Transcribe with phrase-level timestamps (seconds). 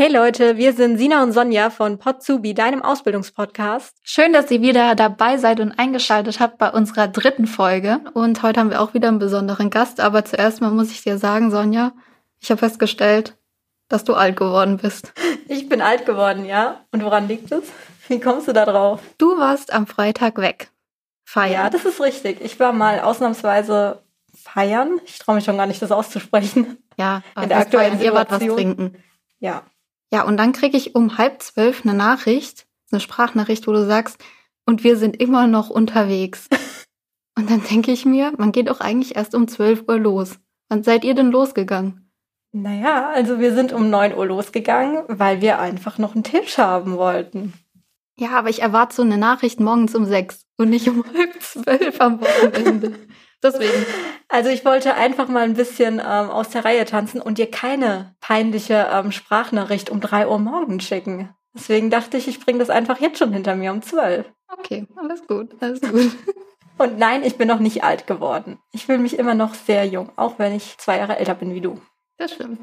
[0.00, 3.98] Hey Leute, wir sind Sina und Sonja von Potsubi, deinem Ausbildungspodcast.
[4.02, 8.00] Schön, dass ihr wieder dabei seid und eingeschaltet habt bei unserer dritten Folge.
[8.14, 10.00] Und heute haben wir auch wieder einen besonderen Gast.
[10.00, 11.92] Aber zuerst mal muss ich dir sagen, Sonja,
[12.40, 13.36] ich habe festgestellt,
[13.90, 15.12] dass du alt geworden bist.
[15.48, 16.80] Ich bin alt geworden, ja.
[16.92, 17.64] Und woran liegt es?
[18.08, 19.02] Wie kommst du da drauf?
[19.18, 20.70] Du warst am Freitag weg.
[21.26, 21.52] Feiern.
[21.52, 22.40] Ja, das ist richtig.
[22.40, 24.00] Ich war mal ausnahmsweise
[24.34, 24.98] feiern.
[25.04, 26.78] Ich traue mich schon gar nicht, das auszusprechen.
[26.96, 28.00] Ja, in der aktuellen feiern, Situation.
[28.00, 29.04] Ihr wart was trinken.
[29.40, 29.62] Ja.
[30.12, 34.22] Ja, und dann kriege ich um halb zwölf eine Nachricht, eine Sprachnachricht, wo du sagst,
[34.66, 36.48] und wir sind immer noch unterwegs.
[37.38, 40.38] und dann denke ich mir, man geht doch eigentlich erst um zwölf Uhr los.
[40.68, 42.10] Wann seid ihr denn losgegangen?
[42.52, 46.96] Naja, also wir sind um neun Uhr losgegangen, weil wir einfach noch einen Tisch haben
[46.96, 47.52] wollten.
[48.18, 52.00] Ja, aber ich erwarte so eine Nachricht morgens um sechs und nicht um halb zwölf
[52.00, 52.98] am Wochenende.
[53.42, 53.86] Deswegen.
[54.32, 58.14] Also ich wollte einfach mal ein bisschen ähm, aus der Reihe tanzen und dir keine
[58.20, 61.34] peinliche ähm, Sprachnachricht um drei Uhr morgens schicken.
[61.52, 64.26] Deswegen dachte ich, ich bringe das einfach jetzt schon hinter mir um zwölf.
[64.46, 66.12] Okay, alles gut, alles gut.
[66.78, 68.58] Und nein, ich bin noch nicht alt geworden.
[68.70, 71.60] Ich fühle mich immer noch sehr jung, auch wenn ich zwei Jahre älter bin wie
[71.60, 71.80] du.
[72.16, 72.60] Das stimmt.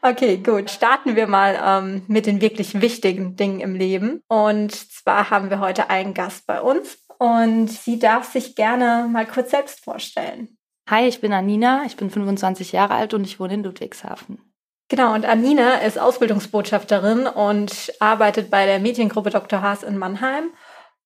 [0.00, 0.70] Okay, gut.
[0.70, 4.22] Starten wir mal ähm, mit den wirklich wichtigen Dingen im Leben.
[4.28, 9.26] Und zwar haben wir heute einen Gast bei uns und sie darf sich gerne mal
[9.26, 10.56] kurz selbst vorstellen.
[10.88, 14.38] Hi, ich bin Anina, ich bin 25 Jahre alt und ich wohne in Ludwigshafen.
[14.88, 19.62] Genau, und Anina ist Ausbildungsbotschafterin und arbeitet bei der Mediengruppe Dr.
[19.62, 20.50] Haas in Mannheim.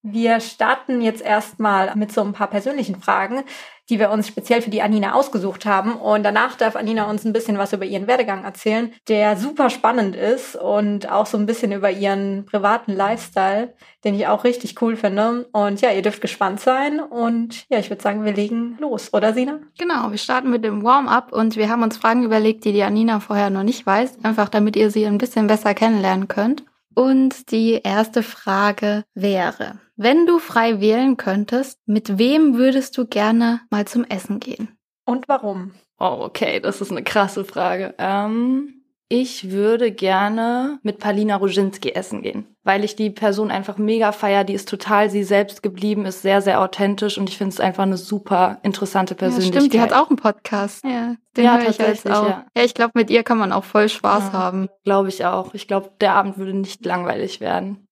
[0.03, 3.45] Wir starten jetzt erstmal mit so ein paar persönlichen Fragen
[3.89, 5.95] die wir uns speziell für die Anina ausgesucht haben.
[5.95, 10.17] Und danach darf Anina uns ein bisschen was über ihren Werdegang erzählen, der super spannend
[10.17, 14.97] ist und auch so ein bisschen über ihren privaten Lifestyle, den ich auch richtig cool
[14.97, 15.49] finde.
[15.53, 17.01] Und ja, ihr dürft gespannt sein.
[17.01, 19.61] Und ja, ich würde sagen, wir legen los, oder Sina?
[19.79, 23.21] Genau, wir starten mit dem Warm-up und wir haben uns Fragen überlegt, die die Anina
[23.21, 26.65] vorher noch nicht weiß, einfach damit ihr sie ein bisschen besser kennenlernen könnt.
[26.95, 33.61] Und die erste Frage wäre, wenn du frei wählen könntest, mit wem würdest du gerne
[33.71, 34.79] mal zum Essen gehen?
[35.05, 35.73] Und warum?
[35.99, 37.95] Oh, okay, das ist eine krasse Frage.
[37.99, 38.79] Ähm,
[39.11, 44.45] ich würde gerne mit Palina Roginski essen gehen, weil ich die Person einfach mega feier.
[44.45, 47.85] Die ist total sie selbst geblieben, ist sehr, sehr authentisch und ich finde es einfach
[47.85, 49.55] eine super interessante Persönlichkeit.
[49.55, 50.85] Ja, stimmt, die hat auch einen Podcast.
[50.85, 52.29] Ja, den ja, höre ich jetzt auch.
[52.29, 54.69] Ja, ja ich glaube, mit ihr kann man auch voll Spaß ja, haben.
[54.85, 55.55] Glaube ich auch.
[55.55, 57.88] Ich glaube, der Abend würde nicht langweilig werden.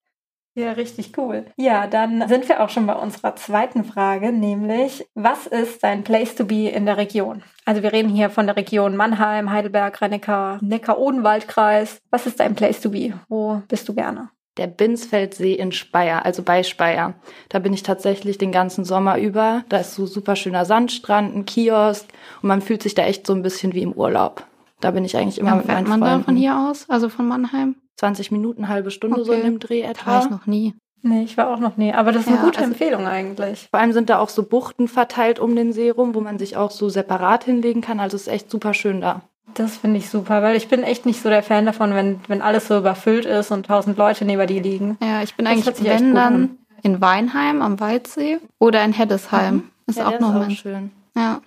[0.56, 1.44] Ja, richtig cool.
[1.59, 6.34] Ja, dann sind wir auch schon bei unserer zweiten Frage, nämlich, was ist dein Place
[6.34, 7.43] to be in der Region?
[7.67, 12.00] Also wir reden hier von der Region Mannheim, Heidelberg, Rennecker, Neckar-Odenwaldkreis.
[12.11, 13.12] Was ist dein Place to be?
[13.28, 14.31] Wo bist du gerne?
[14.56, 17.12] Der Binsfeldsee in Speyer, also bei Speyer.
[17.50, 19.62] Da bin ich tatsächlich den ganzen Sommer über.
[19.69, 22.06] Da ist so super schöner Sandstrand, ein Kiosk
[22.41, 24.47] und man fühlt sich da echt so ein bisschen wie im Urlaub.
[24.81, 26.19] Da bin ich eigentlich immer ja, mit meinen man Freunden.
[26.21, 27.77] da von hier aus, also von Mannheim?
[27.97, 29.27] 20 Minuten, halbe Stunde okay.
[29.27, 30.07] so in dem Dreh etwa.
[30.07, 30.75] War ich noch nie.
[31.03, 31.93] Nee, ich war auch noch nie.
[31.93, 33.69] Aber das ist eine gute also Empfehlung eigentlich.
[33.71, 36.56] Vor allem sind da auch so Buchten verteilt um den See rum, wo man sich
[36.56, 38.01] auch so separat hinlegen kann.
[38.01, 39.23] Also ist echt super schön da.
[39.55, 42.43] Das finde ich super, weil ich bin echt nicht so der Fan davon, wenn, wenn
[42.43, 44.99] alles so überfüllt ist und tausend Leute neben dir liegen.
[45.01, 49.55] Ja, ich bin das eigentlich, wenn dann, in Weinheim am Waldsee oder in Heddesheim.
[49.55, 49.71] Mhm.
[49.87, 50.91] Ist ja, auch noch ist auch schön.
[51.17, 51.41] Ja.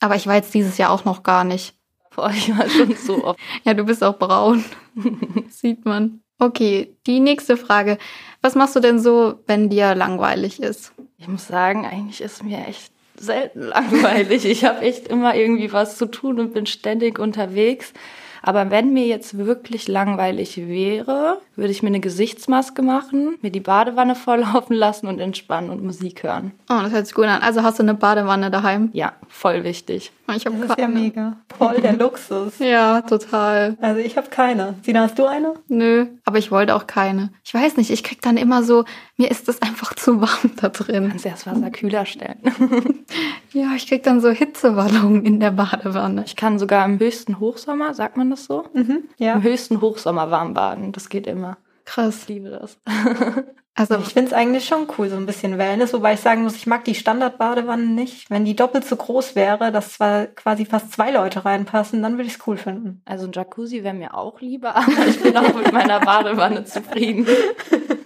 [0.00, 1.74] Aber ich war jetzt dieses Jahr auch noch gar nicht.
[2.12, 3.40] Vor ich war schon so oft.
[3.64, 4.64] ja, du bist auch braun.
[5.48, 6.20] Sieht man.
[6.38, 7.98] Okay, die nächste Frage.
[8.42, 10.92] Was machst du denn so, wenn dir langweilig ist?
[11.16, 14.44] Ich muss sagen, eigentlich ist mir echt selten langweilig.
[14.44, 17.92] Ich habe echt immer irgendwie was zu tun und bin ständig unterwegs.
[18.42, 23.60] Aber wenn mir jetzt wirklich langweilig wäre, würde ich mir eine Gesichtsmaske machen, mir die
[23.60, 26.52] Badewanne volllaufen lassen und entspannen und Musik hören.
[26.68, 27.42] Oh, das hört sich gut an.
[27.42, 28.90] Also hast du eine Badewanne daheim?
[28.92, 30.12] Ja, voll wichtig.
[30.34, 30.72] Ich habe keine.
[30.72, 31.36] ist ja mega.
[31.58, 32.58] Voll der Luxus.
[32.58, 33.76] ja, total.
[33.80, 34.74] Also ich habe keine.
[34.82, 35.54] Sina, hast du eine?
[35.68, 37.30] Nö, aber ich wollte auch keine.
[37.44, 38.84] Ich weiß nicht, ich krieg dann immer so,
[39.22, 41.08] mir ist das einfach zu warm da drin.
[41.08, 42.40] Kannst erst Wasser kühler stellen.
[43.52, 46.24] ja, ich krieg dann so Hitzewallungen in der Badewanne.
[46.26, 48.64] Ich kann sogar im höchsten Hochsommer, sagt man das so?
[48.74, 49.34] Mhm, ja.
[49.34, 50.90] Im höchsten Hochsommer warm baden.
[50.90, 51.56] Das geht immer.
[51.84, 52.22] Krass.
[52.22, 52.78] Ich liebe das.
[53.74, 56.56] Also ich finde es eigentlich schon cool, so ein bisschen Wellness, wobei ich sagen muss,
[56.56, 58.28] ich mag die Standardbadewanne nicht.
[58.28, 62.26] Wenn die doppelt so groß wäre, dass zwar quasi fast zwei Leute reinpassen, dann würde
[62.26, 63.00] ich es cool finden.
[63.06, 67.26] Also ein Jacuzzi wäre mir auch lieber, aber ich bin auch mit meiner Badewanne zufrieden.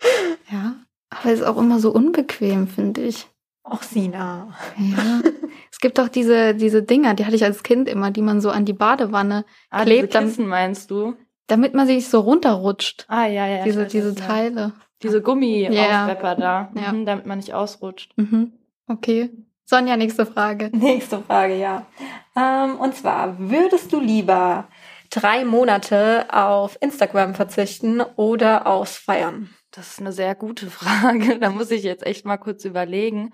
[0.50, 0.76] ja,
[1.10, 3.28] aber es ist auch immer so unbequem, finde ich.
[3.64, 4.54] Och, Sina.
[4.76, 5.20] Ja.
[5.70, 8.50] Es gibt doch diese, diese Dinger, die hatte ich als Kind immer, die man so
[8.50, 10.12] an die Badewanne ah, klebt.
[10.14, 11.14] Diese Kissen, meinst du?
[11.46, 13.04] Damit man sich so runterrutscht.
[13.06, 13.62] Ah, ja, ja.
[13.62, 14.72] Diese, weiß, diese Teile.
[15.02, 16.92] Diese Gummi-Aufwepper da, ja.
[16.92, 18.12] Mhm, damit man nicht ausrutscht.
[18.16, 18.54] Mhm.
[18.88, 19.30] Okay.
[19.66, 20.70] Sonja, nächste Frage.
[20.72, 21.86] Nächste Frage, ja.
[22.34, 24.66] Ähm, und zwar, würdest du lieber
[25.10, 29.50] drei Monate auf Instagram verzichten oder aufs Feiern?
[29.78, 31.38] Das ist eine sehr gute Frage.
[31.38, 33.32] Da muss ich jetzt echt mal kurz überlegen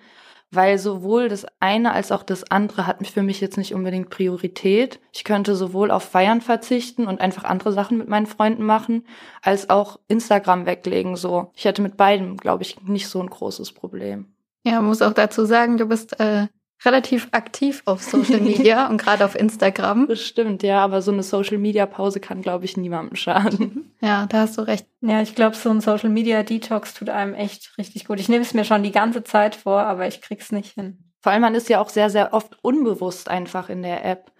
[0.54, 5.00] weil sowohl das eine als auch das andere hat für mich jetzt nicht unbedingt Priorität.
[5.12, 9.06] Ich könnte sowohl auf Feiern verzichten und einfach andere Sachen mit meinen Freunden machen,
[9.42, 11.16] als auch Instagram weglegen.
[11.16, 14.34] So, ich hätte mit beidem, glaube ich, nicht so ein großes Problem.
[14.64, 16.46] Ja, muss auch dazu sagen, du bist äh,
[16.84, 20.06] relativ aktiv auf Social Media und gerade auf Instagram.
[20.08, 23.92] Das stimmt, ja, aber so eine Social Media Pause kann, glaube ich, niemandem schaden.
[24.00, 24.86] Ja, da hast du recht.
[25.00, 28.20] Ja, ich glaube, so ein Social Media Detox tut einem echt richtig gut.
[28.20, 30.98] Ich nehme es mir schon die ganze Zeit vor, aber ich krieg's nicht hin.
[31.20, 34.30] Vor allem, man ist ja auch sehr, sehr oft unbewusst einfach in der App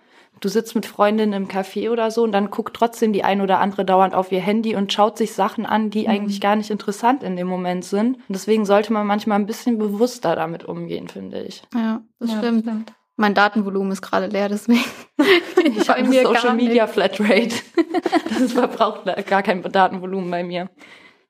[0.40, 3.60] du sitzt mit Freundinnen im Café oder so und dann guckt trotzdem die ein oder
[3.60, 6.10] andere dauernd auf ihr Handy und schaut sich Sachen an, die mhm.
[6.10, 8.16] eigentlich gar nicht interessant in dem Moment sind.
[8.16, 11.62] Und deswegen sollte man manchmal ein bisschen bewusster damit umgehen, finde ich.
[11.74, 12.62] Ja, das ja, stimmt.
[12.62, 12.92] stimmt.
[13.16, 14.84] Mein Datenvolumen ist gerade leer, deswegen.
[15.64, 17.54] ich habe eine Social Media Flatrate.
[18.38, 20.68] das verbraucht gar kein Datenvolumen bei mir.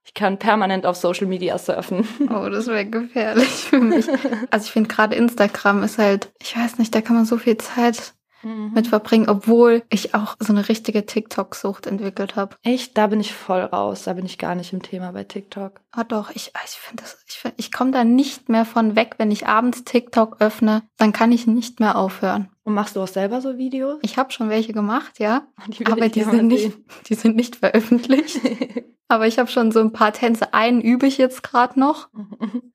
[0.06, 2.06] Ich kann permanent auf Social Media surfen.
[2.30, 4.06] Oh, das wäre gefährlich für mich.
[4.50, 7.56] Also ich finde gerade Instagram ist halt, ich weiß nicht, da kann man so viel
[7.56, 8.14] Zeit
[8.44, 8.73] mhm.
[8.75, 12.56] mit verbringen, obwohl ich auch so eine richtige TikTok-Sucht entwickelt habe.
[12.62, 12.96] Echt?
[12.96, 14.05] Da bin ich voll raus.
[14.05, 15.81] Da bin ich gar nicht im Thema bei TikTok.
[15.91, 19.14] Ah doch, ich, ich finde das, ich, find, ich komme da nicht mehr von weg,
[19.19, 22.49] wenn ich abends TikTok öffne, dann kann ich nicht mehr aufhören.
[22.64, 23.99] Und machst du auch selber so Videos?
[24.02, 25.46] Ich habe schon welche gemacht, ja.
[25.69, 26.76] Die aber die sind, nicht,
[27.08, 28.41] die sind nicht veröffentlicht.
[29.08, 30.55] aber ich habe schon so ein paar Tänze.
[30.55, 32.08] Einen übe ich jetzt gerade noch.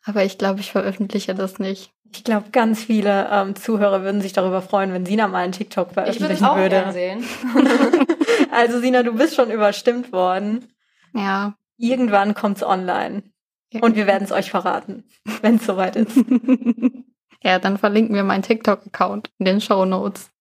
[0.04, 1.92] aber ich glaube, ich veröffentliche das nicht.
[2.11, 5.94] Ich glaube, ganz viele ähm, Zuhörer würden sich darüber freuen, wenn Sina mal einen TikTok
[5.94, 6.77] veröffentlichen ich würde.
[6.77, 7.23] Ich würde sehen.
[8.51, 10.67] also Sina, du bist schon überstimmt worden.
[11.13, 11.53] Ja.
[11.77, 13.23] Irgendwann kommt's online.
[13.71, 13.81] Ja.
[13.81, 15.03] Und wir werden es euch verraten,
[15.41, 16.17] wenn es soweit ist.
[17.44, 20.31] ja, dann verlinken wir meinen TikTok-Account in den Show Notes.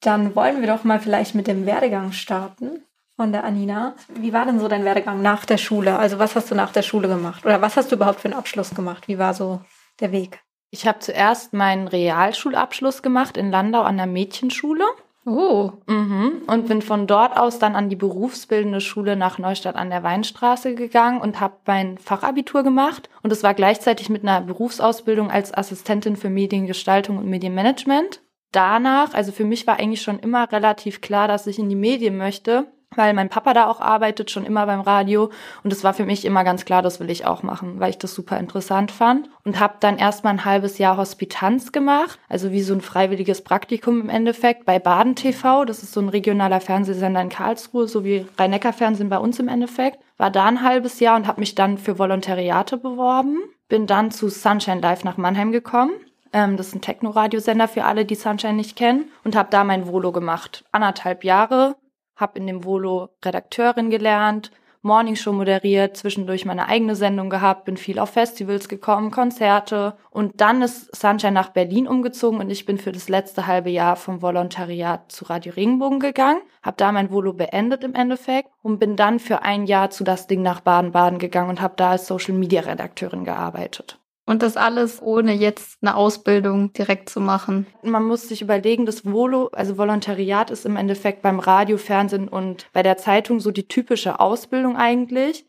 [0.00, 2.82] Dann wollen wir doch mal vielleicht mit dem Werdegang starten
[3.16, 3.94] von der Anina.
[4.14, 5.98] Wie war denn so dein Werdegang nach der Schule?
[5.98, 7.44] Also was hast du nach der Schule gemacht?
[7.44, 9.08] Oder was hast du überhaupt für einen Abschluss gemacht?
[9.08, 9.60] Wie war so
[10.00, 10.43] der Weg?
[10.74, 14.82] Ich habe zuerst meinen Realschulabschluss gemacht in Landau an der Mädchenschule.
[15.24, 15.70] Oh.
[15.86, 16.42] Mhm.
[16.48, 20.74] Und bin von dort aus dann an die berufsbildende Schule nach Neustadt an der Weinstraße
[20.74, 23.08] gegangen und habe mein Fachabitur gemacht.
[23.22, 28.20] Und es war gleichzeitig mit einer Berufsausbildung als Assistentin für Mediengestaltung und Medienmanagement.
[28.50, 32.16] Danach, also für mich war eigentlich schon immer relativ klar, dass ich in die Medien
[32.16, 35.30] möchte weil mein Papa da auch arbeitet, schon immer beim Radio.
[35.62, 37.98] Und es war für mich immer ganz klar, das will ich auch machen, weil ich
[37.98, 39.28] das super interessant fand.
[39.44, 44.00] Und habe dann erstmal ein halbes Jahr Hospitanz gemacht, also wie so ein freiwilliges Praktikum
[44.00, 45.64] im Endeffekt bei Baden TV.
[45.64, 49.98] Das ist so ein regionaler Fernsehsender in Karlsruhe, so wie Rhein-Neckar-Fernsehen bei uns im Endeffekt.
[50.16, 53.38] War da ein halbes Jahr und habe mich dann für Volontariate beworben.
[53.68, 55.92] Bin dann zu Sunshine Live nach Mannheim gekommen
[56.34, 59.10] ähm, das ist ein Techno-Radiosender für alle, die Sunshine nicht kennen.
[59.22, 60.64] Und habe da mein Volo gemacht.
[60.72, 61.76] Anderthalb Jahre
[62.16, 64.50] habe in dem Volo Redakteurin gelernt,
[64.84, 70.60] Morningshow moderiert, zwischendurch meine eigene Sendung gehabt, bin viel auf Festivals gekommen, Konzerte und dann
[70.60, 75.10] ist Sunshine nach Berlin umgezogen und ich bin für das letzte halbe Jahr vom Volontariat
[75.10, 79.40] zu Radio Regenbogen gegangen, habe da mein Volo beendet im Endeffekt und bin dann für
[79.40, 83.24] ein Jahr zu das Ding nach Baden-Baden gegangen und habe da als Social Media Redakteurin
[83.24, 83.98] gearbeitet.
[84.26, 87.66] Und das alles ohne jetzt eine Ausbildung direkt zu machen.
[87.82, 92.66] Man muss sich überlegen, das Volo, also Volontariat ist im Endeffekt beim Radio, Fernsehen und
[92.72, 95.46] bei der Zeitung so die typische Ausbildung eigentlich.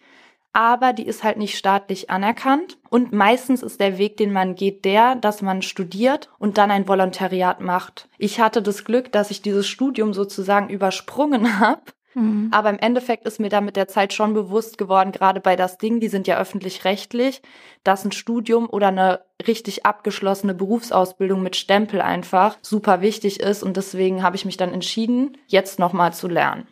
[0.51, 2.77] Aber die ist halt nicht staatlich anerkannt.
[2.89, 6.88] Und meistens ist der Weg, den man geht, der, dass man studiert und dann ein
[6.88, 8.10] Volontariat macht.
[8.17, 11.82] Ich hatte das Glück, dass ich dieses Studium sozusagen übersprungen habe
[12.15, 12.50] Mhm.
[12.51, 15.77] Aber im Endeffekt ist mir da mit der Zeit schon bewusst geworden, gerade bei das
[15.77, 17.41] Ding, die sind ja öffentlich-rechtlich,
[17.84, 23.62] dass ein Studium oder eine richtig abgeschlossene Berufsausbildung mit Stempel einfach super wichtig ist.
[23.62, 26.67] Und deswegen habe ich mich dann entschieden, jetzt nochmal zu lernen.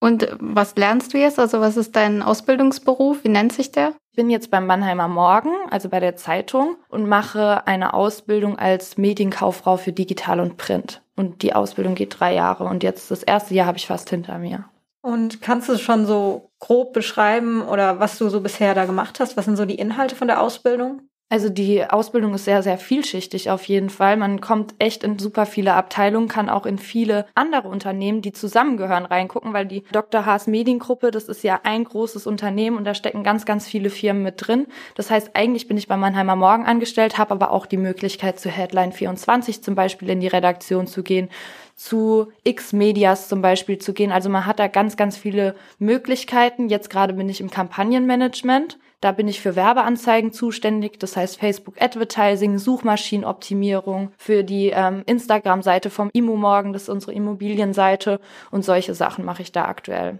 [0.00, 1.38] Und was lernst du jetzt?
[1.38, 3.24] Also was ist dein Ausbildungsberuf?
[3.24, 3.94] Wie nennt sich der?
[4.12, 8.96] Ich bin jetzt beim Mannheimer Morgen, also bei der Zeitung, und mache eine Ausbildung als
[8.96, 11.02] Medienkauffrau für Digital und Print.
[11.16, 14.38] Und die Ausbildung geht drei Jahre und jetzt das erste Jahr habe ich fast hinter
[14.38, 14.64] mir.
[15.08, 19.38] Und kannst du schon so grob beschreiben oder was du so bisher da gemacht hast?
[19.38, 21.07] Was sind so die Inhalte von der Ausbildung?
[21.30, 24.16] Also die Ausbildung ist sehr, sehr vielschichtig auf jeden Fall.
[24.16, 29.04] Man kommt echt in super viele Abteilungen, kann auch in viele andere Unternehmen, die zusammengehören,
[29.04, 30.24] reingucken, weil die Dr.
[30.24, 34.22] Haas Mediengruppe, das ist ja ein großes Unternehmen und da stecken ganz, ganz viele Firmen
[34.22, 34.68] mit drin.
[34.94, 38.48] Das heißt, eigentlich bin ich bei Mannheimer Morgen angestellt, habe aber auch die Möglichkeit, zu
[38.48, 41.28] Headline 24 zum Beispiel in die Redaktion zu gehen,
[41.74, 44.12] zu X-Medias zum Beispiel zu gehen.
[44.12, 46.70] Also man hat da ganz, ganz viele Möglichkeiten.
[46.70, 48.78] Jetzt gerade bin ich im Kampagnenmanagement.
[49.00, 55.88] Da bin ich für Werbeanzeigen zuständig, das heißt Facebook Advertising, Suchmaschinenoptimierung, für die ähm, Instagram-Seite
[55.88, 60.18] vom Immo Morgen, das ist unsere Immobilienseite und solche Sachen mache ich da aktuell.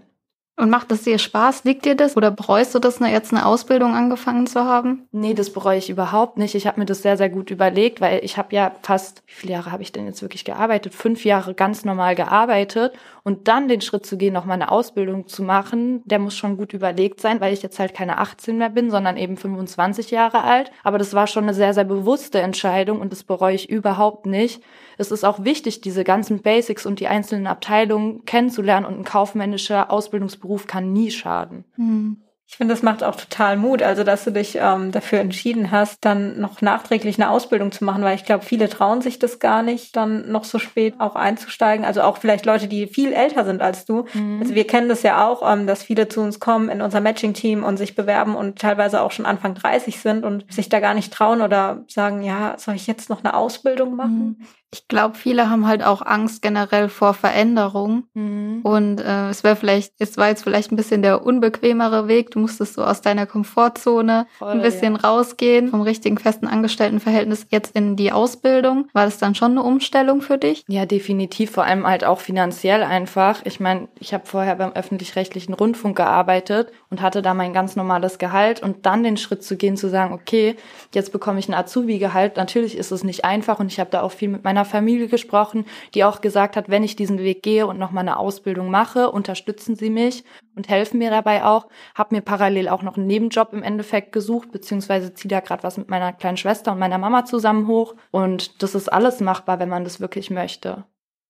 [0.59, 1.63] Und macht es dir Spaß?
[1.63, 2.17] Liegt dir das?
[2.17, 5.07] Oder bereust du das, jetzt eine Ausbildung angefangen zu haben?
[5.13, 6.53] Nee, das bereue ich überhaupt nicht.
[6.53, 9.53] Ich habe mir das sehr, sehr gut überlegt, weil ich habe ja fast, wie viele
[9.53, 10.93] Jahre habe ich denn jetzt wirklich gearbeitet?
[10.93, 12.91] Fünf Jahre ganz normal gearbeitet.
[13.23, 16.57] Und dann den Schritt zu gehen, noch mal eine Ausbildung zu machen, der muss schon
[16.57, 20.43] gut überlegt sein, weil ich jetzt halt keine 18 mehr bin, sondern eben 25 Jahre
[20.43, 20.71] alt.
[20.83, 24.61] Aber das war schon eine sehr, sehr bewusste Entscheidung und das bereue ich überhaupt nicht
[24.99, 29.91] es ist auch wichtig, diese ganzen Basics und die einzelnen Abteilungen kennenzulernen und ein kaufmännischer
[29.91, 31.63] Ausbildungsberuf kann nie schaden.
[31.77, 32.17] Mhm.
[32.51, 36.03] Ich finde, das macht auch total Mut, also dass du dich ähm, dafür entschieden hast,
[36.03, 39.61] dann noch nachträglich eine Ausbildung zu machen, weil ich glaube, viele trauen sich das gar
[39.61, 41.85] nicht, dann noch so spät auch einzusteigen.
[41.85, 44.05] Also auch vielleicht Leute, die viel älter sind als du.
[44.15, 44.39] Mhm.
[44.41, 47.63] Also wir kennen das ja auch, ähm, dass viele zu uns kommen in unser Matching-Team
[47.63, 51.13] und sich bewerben und teilweise auch schon Anfang 30 sind und sich da gar nicht
[51.13, 54.37] trauen oder sagen, ja, soll ich jetzt noch eine Ausbildung machen?
[54.39, 54.45] Mhm.
[54.71, 58.03] Ich glaube, viele haben halt auch Angst generell vor Veränderung.
[58.13, 58.61] Mhm.
[58.63, 62.31] Und äh, es wäre vielleicht, es war jetzt vielleicht ein bisschen der unbequemere Weg.
[62.31, 65.01] Du musstest so aus deiner Komfortzone Voll, ein bisschen ja.
[65.01, 68.87] rausgehen, vom richtigen festen Angestelltenverhältnis jetzt in die Ausbildung.
[68.93, 70.63] War das dann schon eine Umstellung für dich?
[70.67, 71.51] Ja, definitiv.
[71.51, 73.41] Vor allem halt auch finanziell einfach.
[73.45, 78.19] Ich meine, ich habe vorher beim öffentlich-rechtlichen Rundfunk gearbeitet und hatte da mein ganz normales
[78.19, 80.55] Gehalt und dann den Schritt zu gehen, zu sagen, okay,
[80.93, 82.37] jetzt bekomme ich ein Azubi-Gehalt.
[82.37, 85.07] Natürlich ist es nicht einfach und ich habe da auch viel mit meiner meiner Familie
[85.07, 88.69] gesprochen, die auch gesagt hat, wenn ich diesen Weg gehe und noch mal eine Ausbildung
[88.69, 90.25] mache, unterstützen sie mich
[90.55, 91.67] und helfen mir dabei auch.
[91.95, 95.77] Habe mir parallel auch noch einen Nebenjob im Endeffekt gesucht, beziehungsweise ziehe da gerade was
[95.77, 97.95] mit meiner kleinen Schwester und meiner Mama zusammen hoch.
[98.11, 100.83] Und das ist alles machbar, wenn man das wirklich möchte.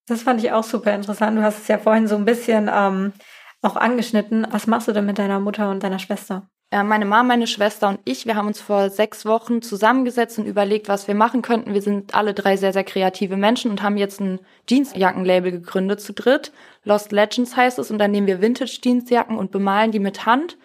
[0.08, 1.38] Das fand ich auch super interessant.
[1.38, 3.12] Du hast es ja vorhin so ein bisschen ähm,
[3.62, 4.46] auch angeschnitten.
[4.50, 6.48] Was machst du denn mit deiner Mutter und deiner Schwester?
[6.72, 10.46] Äh, meine Mama, meine Schwester und ich, wir haben uns vor sechs Wochen zusammengesetzt und
[10.46, 11.74] überlegt, was wir machen könnten.
[11.74, 16.12] Wir sind alle drei sehr, sehr kreative Menschen und haben jetzt ein Jeansjackenlabel gegründet zu
[16.12, 16.52] dritt.
[16.84, 20.58] Lost Legends heißt es und dann nehmen wir Vintage-Jeansjacken und bemalen die mit Hand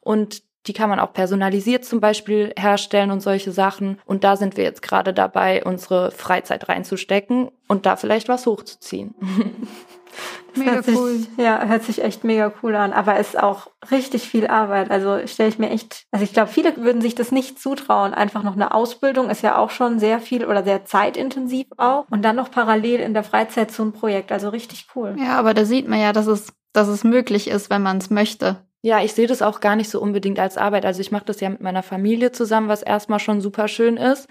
[0.00, 3.98] und die kann man auch personalisiert zum Beispiel herstellen und solche Sachen.
[4.04, 9.14] Und da sind wir jetzt gerade dabei, unsere Freizeit reinzustecken und da vielleicht was hochzuziehen.
[10.56, 11.20] Mega sich, cool.
[11.36, 12.92] Ja, hört sich echt mega cool an.
[12.92, 14.90] Aber ist auch richtig viel Arbeit.
[14.90, 18.12] Also stelle ich mir echt, also ich glaube, viele würden sich das nicht zutrauen.
[18.12, 22.06] Einfach noch eine Ausbildung ist ja auch schon sehr viel oder sehr zeitintensiv auch.
[22.10, 24.32] Und dann noch parallel in der Freizeit so ein Projekt.
[24.32, 25.16] Also richtig cool.
[25.18, 28.10] Ja, aber da sieht man ja, dass es, dass es möglich ist, wenn man es
[28.10, 28.66] möchte.
[28.82, 30.86] Ja, ich sehe das auch gar nicht so unbedingt als Arbeit.
[30.86, 34.28] Also ich mache das ja mit meiner Familie zusammen, was erstmal schon super schön ist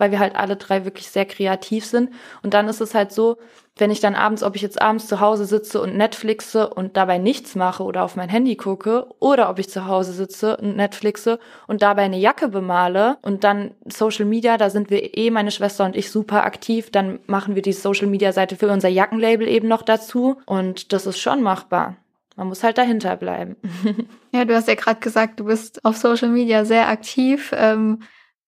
[0.00, 2.10] weil wir halt alle drei wirklich sehr kreativ sind.
[2.42, 3.36] Und dann ist es halt so,
[3.76, 7.18] wenn ich dann abends, ob ich jetzt abends zu Hause sitze und Netflixe und dabei
[7.18, 11.38] nichts mache oder auf mein Handy gucke, oder ob ich zu Hause sitze und Netflixe
[11.66, 15.84] und dabei eine Jacke bemale und dann Social Media, da sind wir eh, meine Schwester
[15.84, 19.68] und ich, super aktiv, dann machen wir die Social Media Seite für unser Jackenlabel eben
[19.68, 21.96] noch dazu und das ist schon machbar.
[22.40, 23.56] Man muss halt dahinter bleiben.
[24.32, 27.52] ja, du hast ja gerade gesagt, du bist auf Social Media sehr aktiv.
[27.54, 27.98] Ähm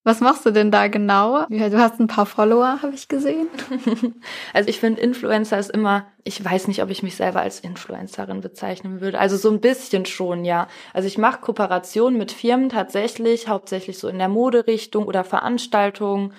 [0.02, 1.46] was machst du denn da genau?
[1.46, 3.48] Du hast ein paar Follower, habe ich gesehen.
[4.52, 8.40] Also ich finde, Influencer ist immer, ich weiß nicht, ob ich mich selber als Influencerin
[8.40, 9.20] bezeichnen würde.
[9.20, 10.66] Also so ein bisschen schon, ja.
[10.92, 16.32] Also ich mache Kooperationen mit Firmen tatsächlich, hauptsächlich so in der Moderichtung oder Veranstaltungen.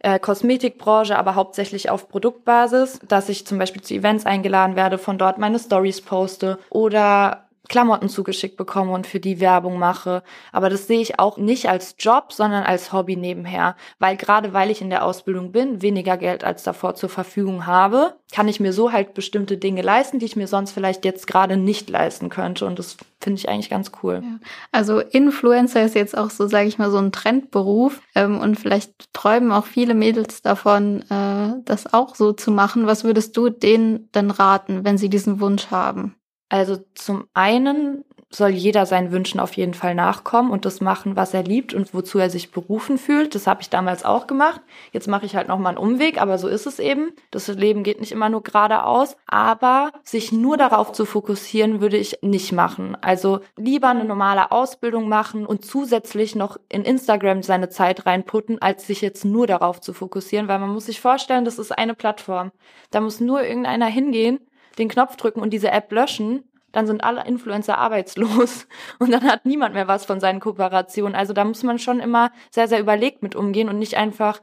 [0.00, 5.16] Äh, Kosmetikbranche, aber hauptsächlich auf Produktbasis, dass ich zum Beispiel zu Events eingeladen werde, von
[5.16, 10.22] dort meine Stories poste oder Klamotten zugeschickt bekomme und für die Werbung mache.
[10.52, 13.76] Aber das sehe ich auch nicht als Job, sondern als Hobby nebenher.
[13.98, 18.14] Weil gerade weil ich in der Ausbildung bin, weniger Geld als davor zur Verfügung habe,
[18.32, 21.56] kann ich mir so halt bestimmte Dinge leisten, die ich mir sonst vielleicht jetzt gerade
[21.56, 22.66] nicht leisten könnte.
[22.66, 24.22] Und das finde ich eigentlich ganz cool.
[24.22, 24.38] Ja.
[24.72, 28.00] Also Influencer ist jetzt auch so, sage ich mal, so ein Trendberuf.
[28.14, 32.86] Ähm, und vielleicht träumen auch viele Mädels davon, äh, das auch so zu machen.
[32.86, 36.16] Was würdest du denen denn raten, wenn sie diesen Wunsch haben?
[36.48, 41.32] Also zum einen soll jeder seinen Wünschen auf jeden Fall nachkommen und das machen, was
[41.32, 43.34] er liebt und wozu er sich berufen fühlt.
[43.34, 44.60] Das habe ich damals auch gemacht.
[44.92, 47.12] Jetzt mache ich halt nochmal einen Umweg, aber so ist es eben.
[47.30, 49.16] Das Leben geht nicht immer nur geradeaus.
[49.26, 52.96] Aber sich nur darauf zu fokussieren, würde ich nicht machen.
[53.00, 58.86] Also lieber eine normale Ausbildung machen und zusätzlich noch in Instagram seine Zeit reinputten, als
[58.86, 62.50] sich jetzt nur darauf zu fokussieren, weil man muss sich vorstellen, das ist eine Plattform.
[62.90, 64.40] Da muss nur irgendeiner hingehen
[64.78, 68.66] den Knopf drücken und diese App löschen, dann sind alle Influencer arbeitslos
[68.98, 71.14] und dann hat niemand mehr was von seinen Kooperationen.
[71.14, 74.40] Also da muss man schon immer sehr, sehr überlegt mit umgehen und nicht einfach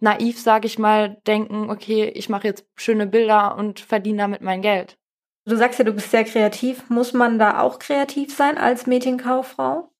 [0.00, 4.62] naiv, sage ich mal, denken, okay, ich mache jetzt schöne Bilder und verdiene damit mein
[4.62, 4.98] Geld.
[5.44, 6.88] Du sagst ja, du bist sehr kreativ.
[6.88, 9.91] Muss man da auch kreativ sein als Mädchenkauffrau?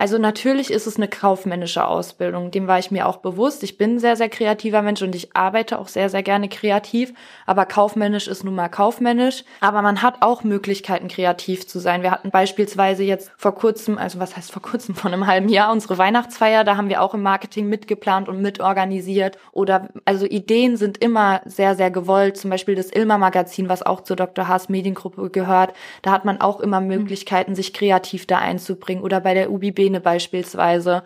[0.00, 3.64] Also natürlich ist es eine kaufmännische Ausbildung, dem war ich mir auch bewusst.
[3.64, 7.12] Ich bin ein sehr, sehr kreativer Mensch und ich arbeite auch sehr, sehr gerne kreativ,
[7.46, 9.42] aber kaufmännisch ist nun mal kaufmännisch.
[9.60, 12.04] Aber man hat auch Möglichkeiten, kreativ zu sein.
[12.04, 15.72] Wir hatten beispielsweise jetzt vor kurzem, also was heißt vor kurzem, vor einem halben Jahr,
[15.72, 19.36] unsere Weihnachtsfeier, da haben wir auch im Marketing mitgeplant und mitorganisiert.
[19.50, 22.36] Oder also Ideen sind immer sehr, sehr gewollt.
[22.36, 24.46] Zum Beispiel das Ilma-Magazin, was auch zur Dr.
[24.46, 29.02] Haas Mediengruppe gehört, da hat man auch immer Möglichkeiten, sich kreativ da einzubringen.
[29.02, 31.02] Oder bei der UBB Szene beispielsweise.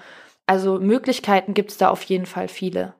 [0.47, 2.95] Also Möglichkeiten gibt es da auf jeden Fall viele.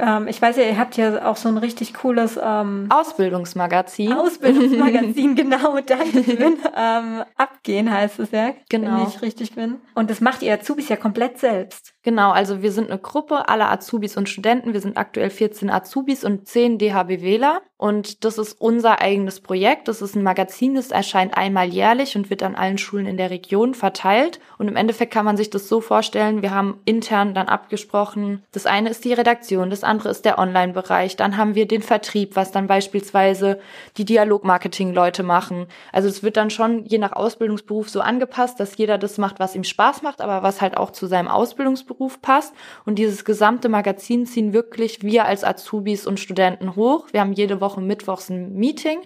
[0.00, 4.12] Ähm, ich weiß ja, ihr habt ja auch so ein richtig cooles ähm, Ausbildungsmagazin.
[4.12, 6.58] Ausbildungsmagazin, genau, Dankeschön.
[6.76, 9.00] ähm, Abgehen heißt es ja, genau.
[9.00, 9.76] wenn ich richtig bin.
[9.94, 11.94] Und das macht ihr Azubis ja komplett selbst.
[12.02, 14.72] Genau, also wir sind eine Gruppe aller Azubis und Studenten.
[14.72, 17.62] Wir sind aktuell 14 Azubis und 10 DHBWler.
[17.78, 19.86] Und das ist unser eigenes Projekt.
[19.86, 23.30] Das ist ein Magazin, das erscheint einmal jährlich und wird an allen Schulen in der
[23.30, 24.40] Region verteilt.
[24.58, 28.66] Und im Endeffekt kann man sich das so vorstellen, wir haben intern dann abgesprochen, das
[28.66, 31.14] eine ist die Redaktion, das andere ist der Online-Bereich.
[31.14, 33.60] Dann haben wir den Vertrieb, was dann beispielsweise
[33.96, 35.66] die Dialogmarketing-Leute machen.
[35.92, 39.54] Also es wird dann schon je nach Ausbildungsberuf so angepasst, dass jeder das macht, was
[39.54, 42.52] ihm Spaß macht, aber was halt auch zu seinem Ausbildungsberuf passt.
[42.84, 47.06] Und dieses gesamte Magazin ziehen wirklich wir als Azubis und Studenten hoch.
[47.12, 49.00] Wir haben jede Woche Woche mittwochs ein Meeting,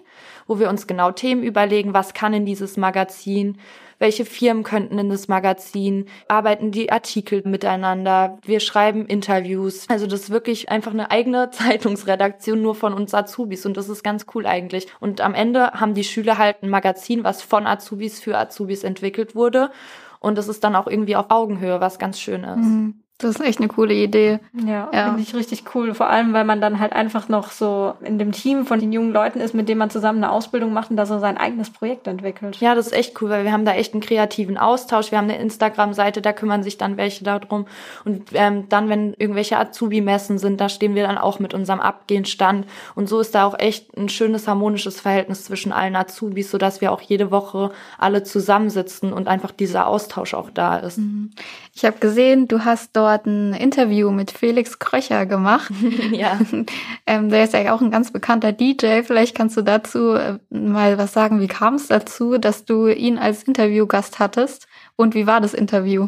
[0.47, 3.57] wo wir uns genau Themen überlegen, was kann in dieses Magazin,
[3.99, 9.85] welche Firmen könnten in das Magazin, arbeiten die Artikel miteinander, wir schreiben Interviews.
[9.89, 14.03] Also das ist wirklich einfach eine eigene Zeitungsredaktion nur von uns Azubis und das ist
[14.03, 14.87] ganz cool eigentlich.
[15.01, 19.35] Und am Ende haben die Schüler halt ein Magazin, was von Azubis für Azubis entwickelt
[19.35, 19.71] wurde.
[20.19, 22.57] Und das ist dann auch irgendwie auf Augenhöhe, was ganz schön ist.
[22.57, 23.02] Mhm.
[23.19, 24.39] Das ist echt eine coole Idee.
[24.65, 25.05] Ja, ja.
[25.05, 25.93] finde ich richtig cool.
[25.93, 29.13] Vor allem, weil man dann halt einfach noch so in dem Team von den jungen
[29.13, 32.07] Leuten ist, mit dem man zusammen eine Ausbildung macht und da so sein eigenes Projekt
[32.07, 32.57] entwickelt.
[32.57, 35.11] Ja, das ist echt cool, weil wir haben da echt einen kreativen Austausch.
[35.11, 37.65] Wir haben eine Instagram-Seite, da kümmern sich dann welche darum.
[38.03, 42.65] Und ähm, dann, wenn irgendwelche Azubi-Messen sind, da stehen wir dann auch mit unserem Abgehenstand.
[42.95, 46.91] Und so ist da auch echt ein schönes harmonisches Verhältnis zwischen allen Azubis, sodass wir
[46.91, 50.97] auch jede Woche alle zusammensitzen und einfach dieser Austausch auch da ist.
[50.97, 51.31] Mhm.
[51.75, 55.71] Ich habe gesehen, du hast dort dort ein Interview mit Felix Kröcher gemacht.
[56.11, 56.39] ja.
[57.07, 59.03] ähm, der ist ja auch ein ganz bekannter DJ.
[59.03, 61.39] Vielleicht kannst du dazu äh, mal was sagen.
[61.39, 64.67] Wie kam es dazu, dass du ihn als Interviewgast hattest?
[64.95, 66.07] Und wie war das Interview?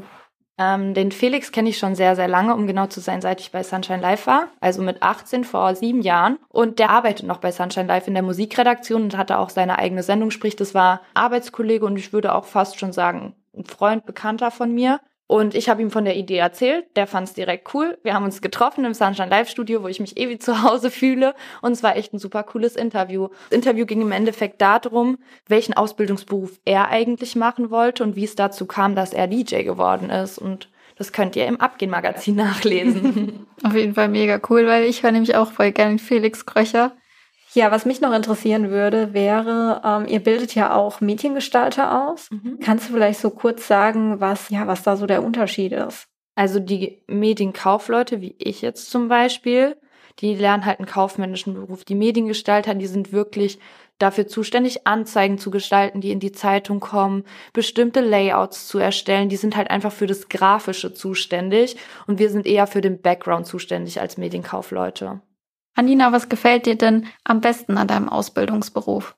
[0.58, 3.52] Ähm, den Felix kenne ich schon sehr, sehr lange, um genau zu sein, seit ich
[3.52, 4.48] bei Sunshine Live war.
[4.62, 6.40] Also mit 18 vor sieben Jahren.
[6.48, 10.04] Und der arbeitet noch bei Sunshine Live in der Musikredaktion und hatte auch seine eigene
[10.04, 10.32] Sendung.
[10.32, 14.74] Sprich, das war Arbeitskollege und ich würde auch fast schon sagen, ein Freund, Bekannter von
[14.74, 15.02] mir.
[15.28, 17.98] Und ich habe ihm von der Idee erzählt, der fand es direkt cool.
[18.04, 21.34] Wir haben uns getroffen im Sunshine Live Studio, wo ich mich ewig zu Hause fühle.
[21.62, 23.30] Und es war echt ein super cooles Interview.
[23.50, 28.36] Das Interview ging im Endeffekt darum, welchen Ausbildungsberuf er eigentlich machen wollte und wie es
[28.36, 30.38] dazu kam, dass er DJ geworden ist.
[30.38, 33.48] Und das könnt ihr im Abgehen-Magazin nachlesen.
[33.64, 36.92] Auf jeden Fall mega cool, weil ich war nämlich auch voll gerne Felix Kröcher.
[37.56, 42.30] Ja, was mich noch interessieren würde, wäre, ähm, ihr bildet ja auch Mediengestalter aus.
[42.30, 42.60] Mhm.
[42.62, 46.08] Kannst du vielleicht so kurz sagen, was, ja, was da so der Unterschied ist?
[46.36, 49.78] Also die Medienkaufleute, wie ich jetzt zum Beispiel,
[50.20, 51.86] die lernen halt einen kaufmännischen Beruf.
[51.86, 53.58] Die Mediengestalter, die sind wirklich
[54.00, 59.30] dafür zuständig, Anzeigen zu gestalten, die in die Zeitung kommen, bestimmte Layouts zu erstellen.
[59.30, 63.48] Die sind halt einfach für das Grafische zuständig und wir sind eher für den Background
[63.48, 65.22] zuständig als Medienkaufleute.
[65.76, 69.16] Anina, was gefällt dir denn am besten an deinem Ausbildungsberuf?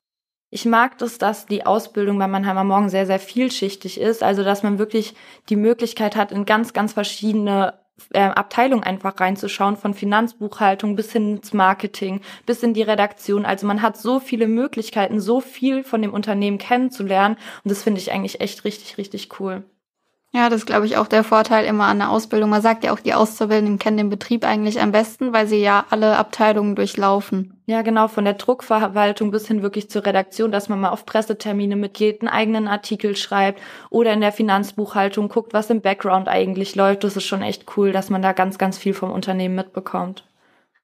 [0.50, 4.24] Ich mag das, dass die Ausbildung bei Mannheimer Morgen sehr, sehr vielschichtig ist.
[4.24, 5.14] Also, dass man wirklich
[5.50, 7.76] die Möglichkeit hat, in ganz, ganz verschiedene
[8.12, 13.46] äh, Abteilungen einfach reinzuschauen, von Finanzbuchhaltung bis hin ins Marketing, bis in die Redaktion.
[13.46, 17.38] Also man hat so viele Möglichkeiten, so viel von dem Unternehmen kennenzulernen.
[17.64, 19.64] Und das finde ich eigentlich echt richtig, richtig cool.
[20.38, 22.52] Ja, das ist, glaube ich, auch der Vorteil immer an der Ausbildung.
[22.52, 25.88] Man sagt ja auch, die Auszubildenden kennen den Betrieb eigentlich am besten, weil sie ja
[25.90, 27.60] alle Abteilungen durchlaufen.
[27.66, 31.76] Ja, genau, von der Druckverwaltung bis hin wirklich zur Redaktion, dass man mal auf Pressetermine
[31.76, 37.04] mitgeht, einen eigenen Artikel schreibt oder in der Finanzbuchhaltung guckt, was im Background eigentlich läuft.
[37.04, 40.24] Das ist schon echt cool, dass man da ganz, ganz viel vom Unternehmen mitbekommt.